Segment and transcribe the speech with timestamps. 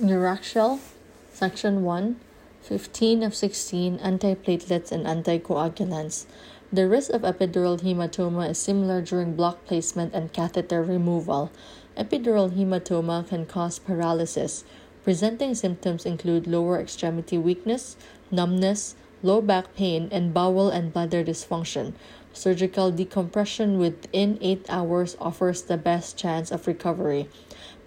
[0.00, 0.80] Neuraxial,
[1.32, 2.16] Section 1,
[2.62, 6.26] 15 of 16 antiplatelets and anticoagulants.
[6.72, 11.52] The risk of epidural hematoma is similar during block placement and catheter removal.
[11.96, 14.64] Epidural hematoma can cause paralysis.
[15.04, 17.96] Presenting symptoms include lower extremity weakness,
[18.32, 21.94] numbness, low back pain, and bowel and bladder dysfunction.
[22.32, 27.28] Surgical decompression within 8 hours offers the best chance of recovery.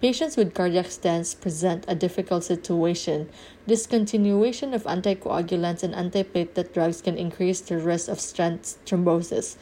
[0.00, 3.28] Patients with cardiac stents present a difficult situation.
[3.68, 9.56] Discontinuation of anticoagulants and antiplatelet drugs can increase the risk of stent thrombosis.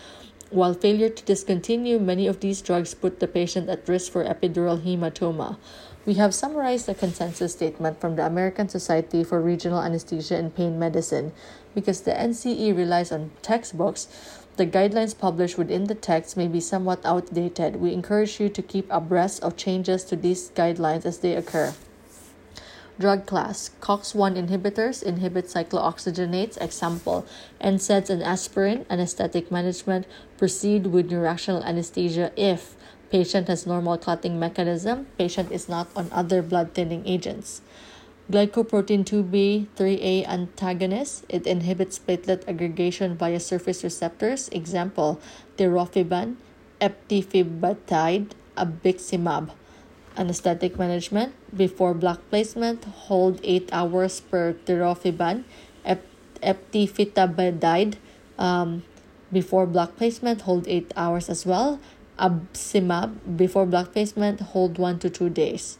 [0.51, 4.81] While failure to discontinue many of these drugs put the patient at risk for epidural
[4.81, 5.59] hematoma.
[6.07, 10.79] We have summarized the consensus statement from the American Society for Regional Anesthesia and Pain
[10.79, 11.33] Medicine
[11.75, 14.07] because the NCE relies on textbooks.
[14.57, 17.77] The guidelines published within the text may be somewhat outdated.
[17.77, 21.75] We encourage you to keep abreast of changes to these guidelines as they occur.
[23.01, 23.73] Drug class.
[23.81, 27.27] COX1 inhibitors inhibit cyclooxygenase, example,
[27.61, 30.07] NSAIDs and aspirin, anesthetic management,
[30.39, 32.77] proceed with neuraxial anesthesia if
[33.11, 37.61] patient has normal clotting mechanism, patient is not on other blood thinning agents.
[38.31, 41.25] Glycoprotein 2B 3A antagonist.
[41.29, 44.49] It inhibits platelet aggregation via surface receptors.
[44.51, 45.21] Example,
[45.57, 46.35] tirofiban,
[46.81, 49.55] eptifibatide, abciximab.
[50.17, 51.35] Anesthetic management.
[51.55, 55.45] Before block placement, hold 8 hours per tirofiban.
[55.85, 56.03] Ep-
[56.43, 57.95] eptifitabidide.
[58.39, 58.83] Um,
[59.31, 61.79] before block placement, hold 8 hours as well.
[62.19, 63.37] Abciximab.
[63.37, 65.79] Before block placement, hold 1 to 2 days.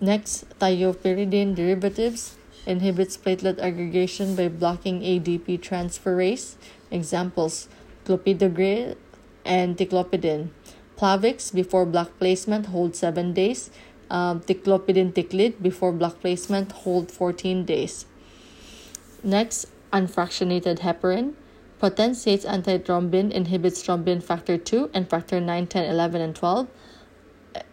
[0.00, 6.56] Next, thienopyridine derivatives inhibits platelet aggregation by blocking ADP transferase.
[6.90, 7.68] Examples,
[8.04, 8.96] clopidogrel
[9.44, 10.50] and ticlopidine.
[10.98, 13.70] Plavix before block placement hold 7 days.
[14.10, 18.06] Um, ticlopidine ticlid before block placement hold 14 days.
[19.22, 21.34] Next, unfractionated heparin.
[21.78, 26.68] Potentiates antithrombin inhibits thrombin factor 2 and factor 9, 10, 11, and 12.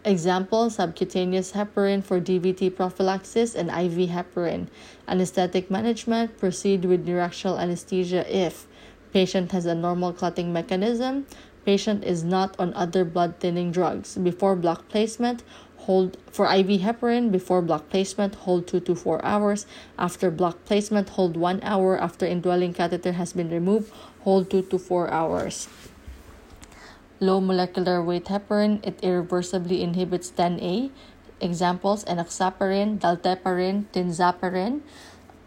[0.04, 4.68] Example subcutaneous heparin for DVT prophylaxis and IV heparin.
[5.08, 8.66] Anesthetic management proceed with neuraxial anesthesia if
[9.12, 11.26] patient has a normal clotting mechanism,
[11.64, 14.16] patient is not on other blood thinning drugs.
[14.16, 15.42] Before block placement,
[15.84, 17.30] hold for IV heparin.
[17.30, 19.66] Before block placement hold 2 to 4 hours.
[19.98, 22.00] After block placement hold 1 hour.
[22.00, 25.68] After indwelling catheter has been removed hold 2 to 4 hours.
[27.20, 30.90] Low molecular weight heparin, it irreversibly inhibits 10A.
[31.40, 34.80] Examples, enoxaparin, dalteparin, tinzaparin,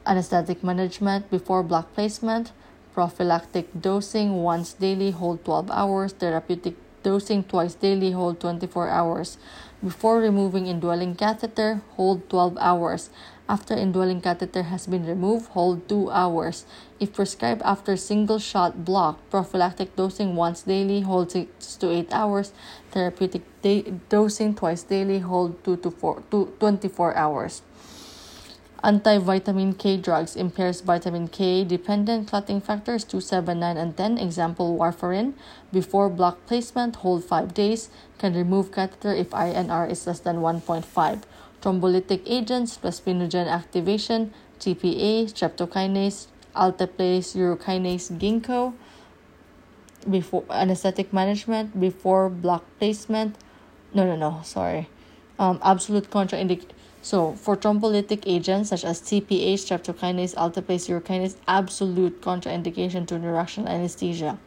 [0.06, 1.30] anesthetic management.
[1.30, 2.52] Before block placement,
[2.98, 9.38] prophylactic dosing once daily, hold 12 hours, therapeutic dosing twice daily, hold 24 hours.
[9.86, 13.12] Before removing indwelling catheter, hold 12 hours.
[13.48, 16.66] After indwelling catheter has been removed, hold 2 hours.
[17.00, 22.52] If prescribed after single shot block, prophylactic dosing once daily, hold 6 to 8 hours.
[22.90, 27.62] Therapeutic day- dosing twice daily, hold 2 to 4 to 24 hours.
[28.88, 34.18] Anti-vitamin K drugs impairs vitamin K dependent clotting factors 2, 7, 9, and 10.
[34.18, 35.34] Example warfarin.
[35.74, 37.90] Before block placement, hold 5 days.
[38.18, 40.88] Can remove catheter if INR is less than 1.5.
[41.62, 48.74] Thrombolytic agents, plasminogen activation, TPA, streptokinase, alteplase, urokinase, ginkgo.
[50.10, 53.36] Before anesthetic management, before block placement.
[53.94, 54.88] No, no, no, sorry.
[55.38, 56.72] Um, absolute contraindication
[57.02, 64.38] so, for thrombolytic agents such as TPA, streptokinase, alteplase, urokinase, absolute contraindication to neuraxial anesthesia.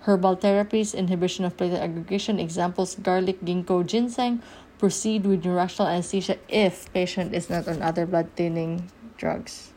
[0.00, 4.40] Herbal therapies, inhibition of platelet aggregation, examples garlic, ginkgo, ginseng,
[4.78, 9.72] proceed with neuraxial anesthesia if patient is not on other blood thinning drugs.